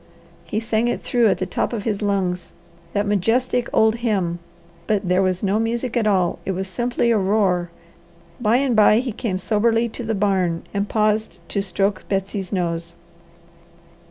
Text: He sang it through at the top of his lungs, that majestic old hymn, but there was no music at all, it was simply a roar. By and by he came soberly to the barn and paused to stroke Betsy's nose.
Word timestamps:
He 0.45 0.59
sang 0.59 0.87
it 0.87 1.01
through 1.03 1.27
at 1.27 1.37
the 1.37 1.45
top 1.45 1.73
of 1.73 1.83
his 1.83 2.01
lungs, 2.01 2.53
that 2.93 3.05
majestic 3.05 3.69
old 3.71 3.97
hymn, 3.97 4.39
but 4.87 5.07
there 5.07 5.21
was 5.21 5.43
no 5.43 5.59
music 5.59 5.95
at 5.95 6.07
all, 6.07 6.39
it 6.43 6.53
was 6.53 6.67
simply 6.67 7.11
a 7.11 7.19
roar. 7.19 7.69
By 8.39 8.57
and 8.57 8.75
by 8.75 8.97
he 8.97 9.11
came 9.11 9.37
soberly 9.37 9.87
to 9.89 10.03
the 10.03 10.15
barn 10.15 10.63
and 10.73 10.89
paused 10.89 11.37
to 11.49 11.61
stroke 11.61 12.03
Betsy's 12.09 12.51
nose. 12.51 12.95